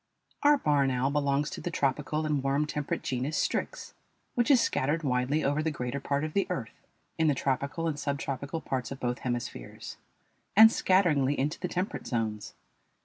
[0.41, 3.93] Our barn owl belongs to the tropical and warm temperate genus Strix,
[4.33, 6.87] which is scattered widely over the greater part of the earth
[7.19, 9.97] in the tropical and subtropical parts of both hemispheres,
[10.55, 12.55] and scatteringly into the temperate zones.